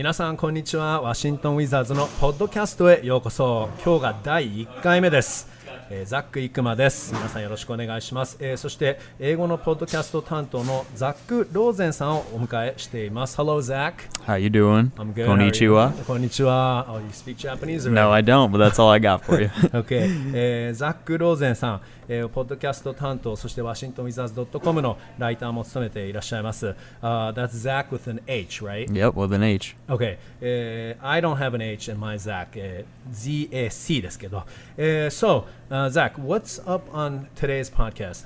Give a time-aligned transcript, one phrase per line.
[0.00, 1.02] 皆さんこんにちは。
[1.02, 3.68] ワシントン・ウィザーズのポッドキャストへようこそ。
[3.84, 5.49] 今日が第1回目です。
[5.92, 14.92] えー、ザック・イクマです皆さんよろしくお願いします、えー、そして英語のポッドキャスト担当のザック・ローゼンさんをお迎えしています Hello Zach How you doing?
[14.92, 17.88] I'm good Konnichiwa こんにちは Oh you speak Japanese?
[17.88, 17.90] Already?
[17.90, 26.68] No I don't but that's all I got for you OK、えー、ザック・ローゼンさん、えー、ポッドキャスト担当そしてワシントン・ウィザーズ .com のライターも務めていらっしゃいます、
[27.02, 28.88] uh, That's Zach with an H right?
[28.92, 34.44] Yep with an H OK、えー、I don't have an H in my Zach、えー、ZAC ですけど、
[34.76, 38.24] えー、So、uh, Zach what's up on today's podcast?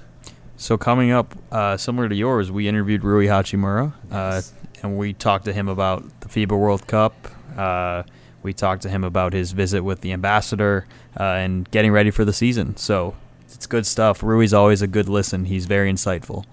[0.57, 4.41] So coming up, uh, similar to yours, we interviewed Rui Hachimura, uh,
[4.83, 7.15] and we talked to him about the FIBA World Cup.
[7.57, 8.05] Uh,
[8.43, 10.87] we talked to him about his visit with the ambassador
[11.19, 12.77] uh, and getting ready for the season.
[12.77, 13.15] So
[13.53, 14.23] it's good stuff.
[14.23, 15.47] Rui's always a good listen.
[15.47, 16.45] He's very insightful.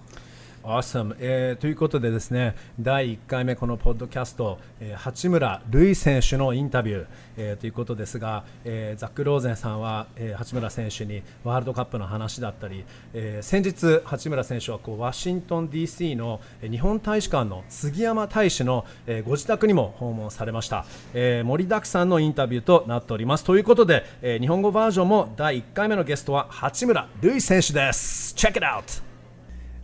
[0.62, 23.44] Awesome、えー、ということでですね第1回目このポッドキャスト、えー、八村塁選手のインタビュー、えー、ということですが、えー、ザック・ローゼンさんは、えー、八村選手にワールドカップの話だったり、えー、先日八村選手はこうワシントン DC の日本大使館の杉山大使の、えー、ご自宅にも訪問されました、えー、盛りだくさんのインタビューとなっております。
[23.44, 28.34] ということで、えー、日本語バージョンも第1回目のゲストは八村塁選手です。
[28.36, 29.11] Check it out!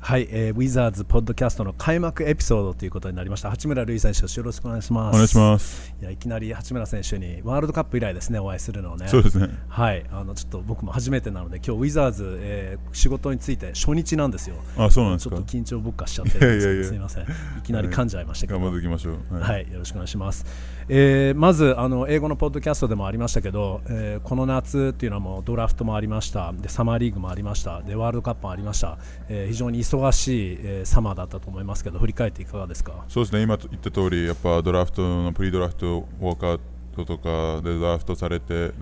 [0.00, 3.50] はい、えー、ウィザーズポッドキャストの開幕エピソードということになりました。
[3.50, 5.14] 八村塁選手よろしくお願いします。
[5.14, 5.92] お願いします。
[6.00, 9.08] いやいきなり八村選手にワールドカップ以来ですねお会いするのね。
[9.08, 9.50] そうですね。
[9.69, 10.06] はい。
[10.10, 14.56] あのちょっと僕も初めてなので今日ウィザーズ、えー、仕事について初日なんですよ。
[14.78, 15.36] あそうなんですか？
[15.36, 16.92] ちょっと緊張僕化しちゃってす。
[16.92, 17.24] みません。
[17.24, 17.26] い
[17.64, 20.46] きなり噛んじゃいましたけど、頑張っていきましょう、はい、はい、よろしくお願いします。
[20.88, 26.52] えー、まずあの英語のポッドキャストでもありましたけど、えー、この夏っていうのはもうドラフトもありました。
[26.52, 27.82] でサマーリーグもありました。
[27.82, 28.96] でワールドカップもありました、
[29.28, 33.05] えー、非常に忙しい、えー、サマーだったと思いますけど振り返っていかがですか？
[33.08, 36.60] そうですね今言った通りやっぱドラフトのプリドラフトウォーカー
[36.94, 38.72] トとかでドラフトされて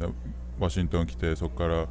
[0.59, 1.87] ワシントン来てそこから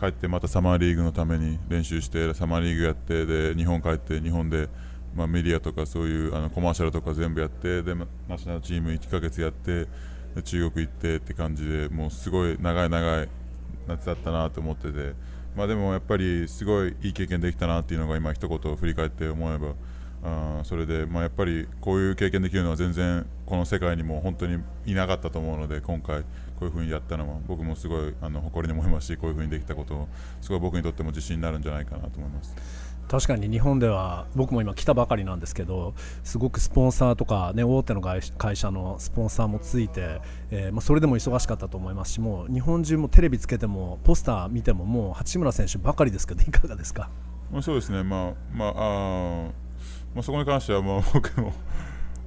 [0.00, 4.68] 帰ってまたサマーリーグのために練習してサマーリーグやってで日本帰って日本で
[5.16, 9.88] まあ、メディアとかそういうあのコマーシャルとか全部やってでナショナルチーム1ヶ月やって
[10.44, 13.28] 中国行ってって感じでもうすごい長い長い
[13.88, 15.14] 夏だったなと思ってて、
[15.58, 19.74] まあ、でもやっぱりすごいいい経験できたなっていうのが今一言振り返って思えば
[20.22, 26.26] あそれで、まあ、やっぱりこういう経験できるのは全然この世界にも本当にいなかったと思うので今回こ
[26.60, 30.06] ういうふうにやったのは僕もすごいあの誇りに思いますしこういうふうにできたこと
[30.40, 32.54] すごい僕にとっても自信になるんじゃないかなと思います。
[33.08, 40.20] 確かに日本では僕も今来たばかりなんですけどすごくスポンサーとか、ね、大手の会社のスポンサーもついて、
[40.50, 47.08] えーまあ、それでも忙しかったと思いますしもう日本中もテレビつけてもポスター見てももう八村選手ばかりですけどいかがですか、
[47.50, 49.50] まあ、そうですね、まあまああ
[50.14, 51.52] まあ、そこに関してはまあ僕も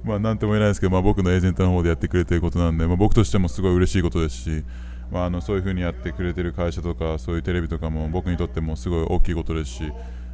[0.02, 4.64] まあ何とも言えないですけど、まあ、僕のエージェントの方でやってくれていることなんで、まあ、僕としてもすごい嬉しいことですし、
[5.12, 9.92] まあ、あのそういうふうにやってくれてる会社とかそういうテレビとかも僕にとってもすごい大きいことですし。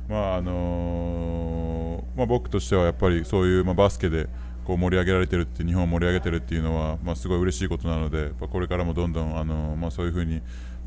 [0.09, 4.27] まああのー、まあ、僕としてはやっぱりそういう、まあ、バスケで
[4.65, 10.41] こう盛り上げられてるって日本を盛り上げてるっていうのは、まあ、すごい嬉しいことなのでこれからもどんどん、あのー、まあ、そういうふうに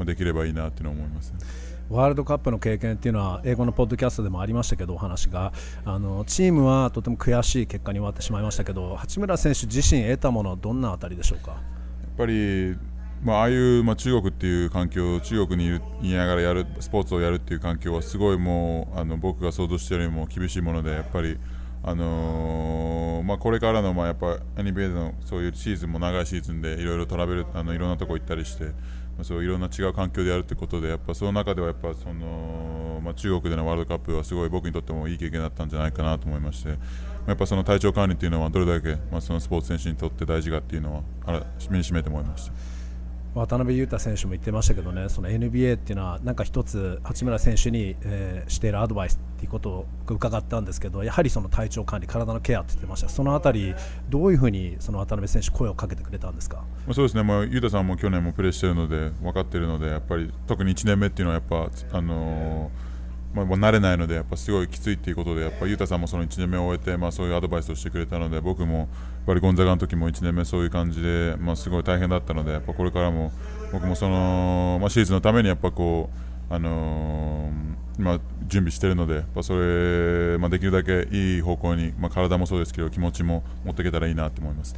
[0.05, 1.33] できればいいなっていうのを思います、
[1.89, 5.53] ワールドカップの経験っていうのは英語のポッドキャストでもありましたけどお話が。
[5.85, 11.51] あのチームはとても悔しい結果に終わってしまいましたけど八村選手自身得たものはどんなあたりでしょうか？
[11.51, 11.59] やっ
[12.17, 12.75] ぱり
[13.23, 21.37] まあ、ああいう、まあ、中国っていう環境中国にいるいながらやるスポーツをやるっていう環境はすごいもうあの僕が想像しているよりも厳しいものでやっぱり、
[21.83, 28.71] あのー、まあ、これからの、まあ、やっぱ NBA のそういうシーズンも長いシーズンでいろいろトラベルあのいろんなとこ行ったりして、ま
[29.21, 36.79] あ、そういろんな違う環境でやるってことでやっぱその中ではやっぱその、まあ、中国でのワールドカップはすごい僕にとってもいい経験だったんじゃないかなと思いまして。
[37.27, 42.80] やっぱその体調管理っていうのはどれだけ、まあ、そのスポーツ選手にとって大事かっていうのは身にしめて思いました。
[43.33, 53.73] 渡辺裕太選手も言ってましたけどね、その NBA っていうのは、なんか一つ、八村選手に、えー、しているアドバイスっていうことを伺ったんですけど、やはりその体調管理、体のケアって言ってました、そのあたり、
[54.09, 56.63] どういうふうにその渡辺選手、声をかけてくれたんですか？
[56.93, 62.91] そうですね、まあ、裕太さんも去年もプレーしているので、分かっているので、やっぱり特に1年目っていうのは、やっぱ、あのー
[63.33, 68.87] まあ、慣れないのでやっぱすごいきついっていうことでやっぱ裕太さんもその1年目を終えて、まあ、そういうアドバイスをしてくれたので僕もやっ
[69.25, 73.31] ぱりゴンザガの時も1年目そういう感じで、まあ、すごい大変だったのでやっぱこれからも
[73.71, 76.09] 僕もその、まあ、シーズンのためにやっぱこ
[76.49, 84.75] う、あのー、まあ、準備しているのでやっぱそれ、まあ、できるだけいい方向に、まあ、体もそうですけど気持ちも持っていけたらいいなと思います。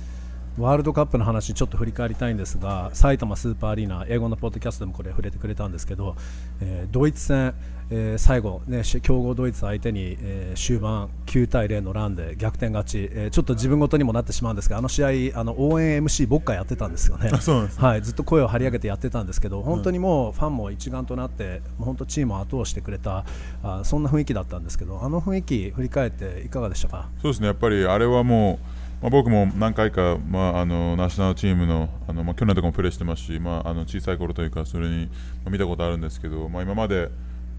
[0.57, 6.15] ワールドカップの話ちょっと振り返りたいんですが埼玉スーパーアリーナ英語のポッドキャストでもこれ触れてくれたんですけど、
[6.61, 7.55] えー、ドイツ戦
[7.91, 17.29] えー、最後、ね、強豪ドイツ相手に、えー、終盤9対0のランで逆転勝ち、えー、ちょっと自分ごとにもなってしまうんですがあの試合あの応援 MC 僕がやってたんですよね。
[17.77, 23.25] はい、ずっと声を張り上げてやってたんですけど本当にもうファンも一丸となって本当チームを後押してくれた
[23.61, 27.09] あそんな雰囲気だったんですけどあの雰囲気振り返っていかがでしたか？
[27.21, 35.11] そうですねやっぱりあれはもうまあ、僕も何回か、まあ、あのナショナルチームのあの、まあ、去年とかもプレーしてますし、まあ、あの小さい頃というかそれに、ま
[35.47, 37.09] あ、見たことあるんですけど、まあ、今まで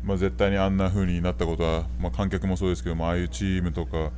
[0.05, 4.11] まあ、絶対にあんな風になったことは、まあ、観客もそうですけどもああいうチームとか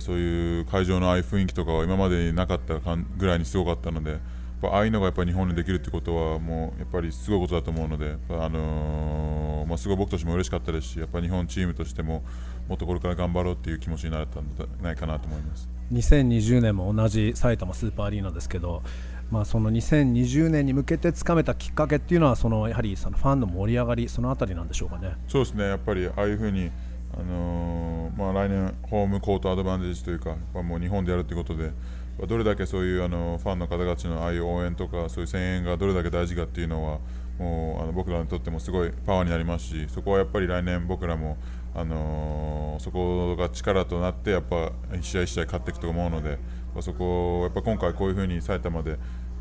[0.00, 4.18] そういう会場のああいう雰囲気とかは今までになかったかぐらいにすごかったので
[4.62, 12.22] ああいうのがやっぱり日本にできるってことはもうやっぱりすごいことだと思うので、あのー、まあ、すごい僕としても嬉しかったですしやっぱ日本チームとしても
[12.68, 15.81] もっとこれから頑張ろうっていう気持ちになったんじゃないかなと思います。
[15.92, 18.82] 2020年も同じ埼玉スーパーアリーナですけど
[19.32, 25.16] まあ、その2020年に向けてつかめたきっかけっていうのはそのやはりそのファンの盛り上がりそのあたりなんでしょうかね。
[25.26, 26.70] そうですねやっぱりああいうふうに
[27.14, 31.70] あのー、まあ、来年ホームコートアドバンテージというかまあもう日本でやるということで
[32.26, 36.98] どれだけそういうあのファンの方たちのああいう応援とかそういう声援がどれだけ大事かっていうのは
[37.38, 41.38] もうあの僕らにとってもすごいパワーになりますしそこはやっぱり来年僕らも
[41.74, 46.38] あのー、そこが力となってやっぱ一試合一試合勝っていくと思うので
[46.80, 48.98] そこやっぱ今回こういうふうに埼玉で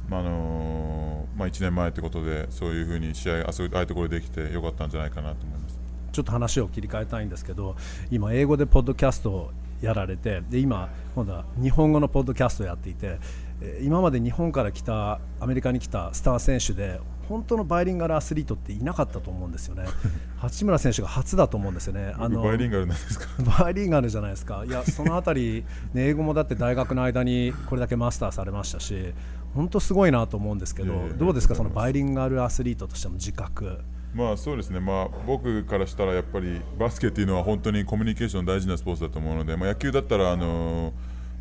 [0.09, 5.79] まああのまあ、1年前ということでそういうふうに試合あそういうところでできてよかったんじゃないかなと思います。
[6.11, 7.77] ちょっと話を切り替えたいんですけど
[8.09, 9.51] 今、英語でポッドキャストを
[9.81, 13.19] やられてで今、今度は日本語のポッドキャストをやっていて
[13.81, 16.99] 今まで日本から来たアメリカに来たスター選手で
[17.29, 19.85] 本当のバイリンガルアスリートっていなかったと思うんですよね。
[20.37, 22.13] 八村選手が初だと思うんですよね。
[22.17, 23.27] あのバイリンガルなんですか？
[23.59, 24.63] バイリンガルじゃないですか。
[24.65, 25.63] いやそのあたり、
[25.93, 29.13] ね、英語もだって大学の間にこれだけマスターされましたし、
[29.55, 31.55] 本当すごいなと思うんですけど、どうですか？
[31.55, 33.79] そのバイリンガルアスリートとしての自覚。
[34.13, 40.93] まあそうですね、まあ、僕からしたらやっぱりバスケっていうのは本当にコミュニケーション大事なスポーツだと思うので、まあ、野球だったら、あの、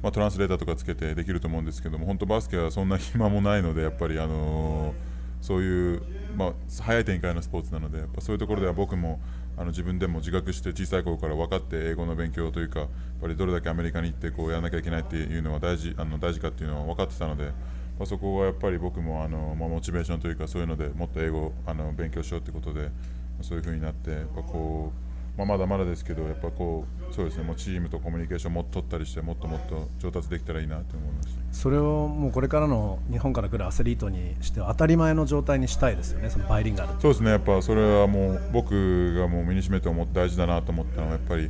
[0.03, 4.95] まあ、トランスレーターとかつけてできると思うんですけども本当バスケはそんな暇もないのでやっぱり、あの
[5.41, 6.03] そういう、
[6.37, 6.53] まあ、
[6.83, 9.21] 早い展開のスポーツなのでやっぱそういうところでは僕も
[9.57, 12.89] あの自分でも自覚して小さい頃から分かって英語の勉強というかやっ
[13.21, 17.53] ぱりどれだけアメリカに行ってこうやらなきゃいけないっていうのは大事あの大事かっていうのは分かってたので、
[18.01, 22.89] まあ、そこはやっぱり僕もあの、まあ、モチベーションというかそういうのでもっと英語あの勉強しようってことで
[23.43, 41.49] そういうふうになってやっぱこうまあ、まだまだですけど、やっぱこうそうですねもうチームとコミュニケーションもっと取ったりして、もっともっと上達できたらいいなと思いますそれをもうこれからの日本から来るアスリートにしては当たり前の状態にしたいですよね、そのバイリンガルそうですね、やっぱそれはもう僕がもう身にしめて思って大事だなと思ったのは、やっぱり。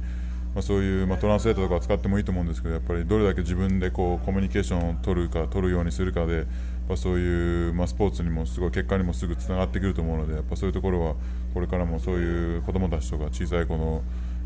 [0.55, 6.47] まあ、そういう、まあ、トランスレーターとか使ってもいいと思うんですけどやっぱりどれだけ自分でこうコミュニケーションを取るか取るようにするかで
[6.91, 11.15] ぱそういう、まあ、スポーツにもすごい結果にもすぐつながってくると思うのでやっぱそういうところは
[11.55, 14.03] これからもそういう子どもたちとか小さい子の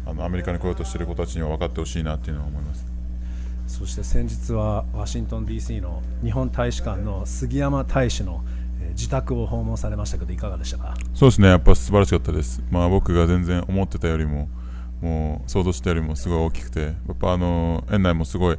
[0.06, 2.84] あのアメリカに来ようとしている子たちには分かってほしいなっていうのは思います。
[3.66, 8.44] そして先日はワシントン DC の日本大使館の杉山大使の
[8.90, 10.94] 自宅を訪問されましたけどいかがでしたか？
[11.14, 11.48] そうですね。
[11.48, 14.50] やっぱ素晴らしかったです、まあ、僕が全然思ってたよりも
[15.00, 18.58] もう想像したよりもすごい大きくてやっぱあの園内もすごい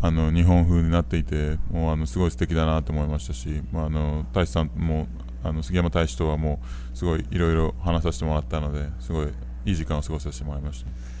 [0.00, 5.08] あの日本風になっていてもうあのすごい素敵だなと思いましたし、まあ、あの大使さんも
[5.42, 6.60] あの杉山大使とはも
[6.92, 9.28] うすごいいろいろ話させてもらったのですごい
[9.66, 11.13] いい時間を過ごさせてもらいました。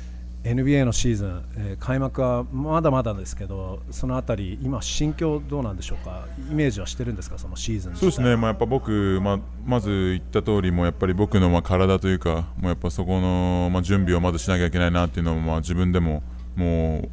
[0.44, 16.22] NBA のシーズン、えー、開幕はまだまだですけど、そのあたり、今、心境どうなんでしょうか、イメージはしてるんですか、そのシーズンそうですね、まあ、やっぱ僕、まあ、まず言った通り、もやっぱり僕のまあ体というか、もうやっぱそこのまあ準備をまずしなきゃいけないなっていうのも、まあ、自分でも
[16.56, 17.08] もう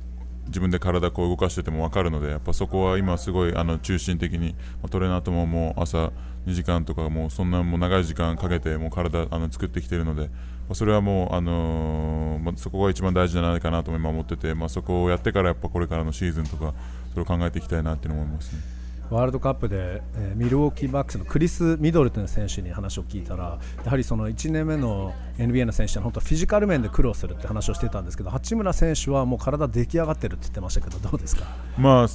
[0.48, 6.12] 自分で体こう動かしてても分かるのでやっぱそこは今すごいあの中心的に、まあ、トレーナーとももう朝
[6.48, 10.30] 2時間とかもうそんなもう長い時間かけてもう体あの作ってきているので、ま
[10.72, 16.74] あ、それはもう、あのー、まあ、そこが一番大事じゃないかなと今思ってて、まあ、そこをやってからやっぱこれからのシーズンとか
[17.12, 18.82] それを考えていきたいなって思いますね。
[19.12, 31.44] ワールドカップで、えー、ミルウォーキーバックスのクリス・ミドルトン選手に話を聞いたらやはりその1年目の NBA の選手は本当フィジカル面で苦労するって話をしてたんですけど八村選手はもう体出来上がってるって言ってましたけどどうですか？
[31.78, 32.08] まあ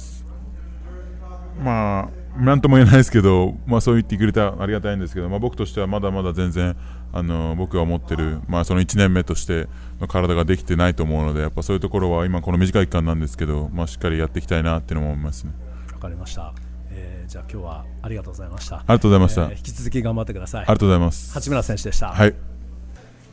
[1.63, 6.75] まあなんとも言えないですけど、 まあ、そう言ってくれたらありがたいんですけど、まあ、僕としてはまだまだ全然
[7.13, 9.67] あの僕が思ってる、まあ、その1年目として
[9.99, 15.53] の体ができてないと思うのでやっぱそういうところは今この短い期間なんですけど、まあ、しっかりやっていきたいなっていうのも思いますね。
[15.93, 16.53] わかりました
[17.27, 18.77] じゃあ今日はありがとうございました。
[18.77, 19.41] ありがとうございました。
[19.43, 20.61] えー、引き続き頑張ってください。
[20.61, 21.33] ありがとうございます。
[21.33, 22.07] 八村選手でした。
[22.07, 22.56] はい。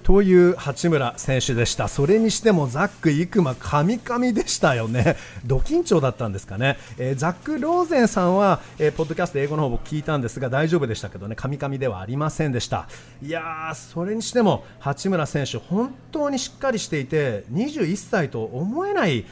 [0.05, 12.87] という八村選手でした、それにしてもザック・イクマ、神々でしたよね、 ド緊張だったんですかね、えー、ザック・ローゼンさんは、えー、ポッドキャスト英語の方も聞いたんですが大丈夫でしたけどね、神々ではありませんでした、
[13.23, 19.25] いやー、それにしても八村選手、本当にしっかりしていて、21歳と思えない。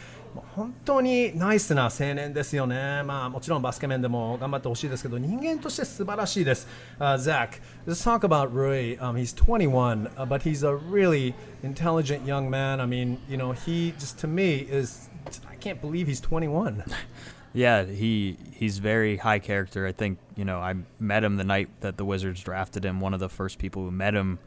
[0.56, 6.68] 本当にナイスな青年ですよね、まあ、もちろんバスケ面でも頑張ってほしいですけど人間として素晴らしいです。
[7.00, 8.98] Uh, Zach, let's talk about Rui.
[9.00, 12.80] Um, he's 21, uh, but he's a really intelligent young man.
[12.80, 15.10] I mean, you know, he just to me is
[15.50, 16.84] I can't believe he's 21.
[17.54, 19.88] Yeah, he he's very high character.
[19.88, 23.00] I think you know I met him the night that the Wizards drafted him.
[23.00, 24.38] One of the first people who met him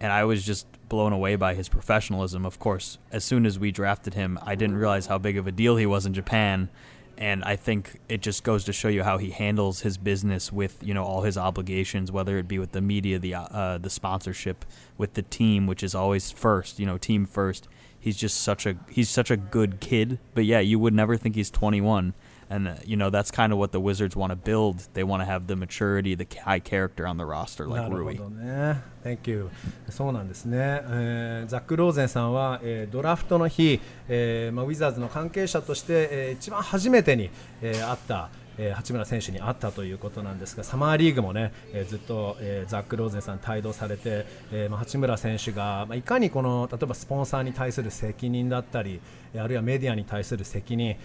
[0.00, 2.46] and I was just blown away by his professionalism.
[2.46, 5.52] Of course, as soon as we drafted him, I didn't realize how big of a
[5.52, 6.70] deal he was in Japan,
[7.18, 10.78] and I think it just goes to show you how he handles his business with
[10.82, 14.64] you know all his obligations, whether it be with the media, the uh, the sponsorship,
[14.96, 17.68] with the team, which is always first, you know, team first.
[17.98, 21.34] He's just such a he's such a good kid, but yeah, you would never think
[21.34, 22.14] he's 21
[22.50, 24.88] and uh, you know that's kind of what the Wizards want to build.
[24.92, 28.18] They want to have the maturity, the high character on the roster like Rui.
[28.18, 29.50] ね、Thank you.
[29.88, 30.58] そうなんですね。
[30.58, 37.30] えー、ザック・ローゼンさんは、えー、ドラフトの日、えーまあ、ウィザーズの関係者として、えー、一番初めてに、
[37.62, 38.30] えー、会った。
[38.58, 49.00] えー、八村選手に会ったということなんですがサマーリーグもね、えー、ずっと、えー、ザック・ローゼンさん帯同されて、えーまあ、八村選手が、まあ、いかにこの例えばスポンサーに対する責任だったり
[49.34, 50.96] あるいはメディアに対する責任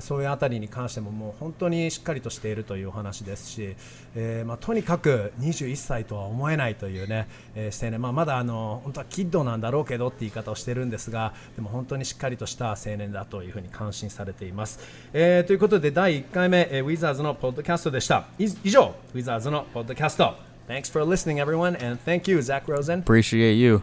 [0.00, 3.76] そういうあたりに関してももう本当にしっかりとしているというお話ですし、
[4.14, 14.78] えーまあ、とにかく21歳とは思えないというね、えー、青年、まあ、まだあの本当はキッドなんだろうけどって言い方をしてるんですがでも本当にしっかりとした青年だというふうに感心されています。
[15.12, 18.26] えー、ということで第1回目、えー、ウィザーズのポッドキャストでした。
[18.38, 20.34] 以上、ウィザーズのポッドキャスト。
[20.68, 23.02] Thanks for listening, everyone, and thank you, Zach Rosen.
[23.02, 23.82] Appreciate you.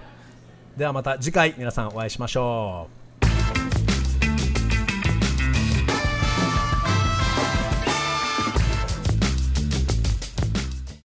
[0.78, 2.97] ではまた次回皆さんお会いしましょう。